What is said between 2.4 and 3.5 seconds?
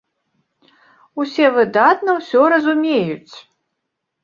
разумеюць!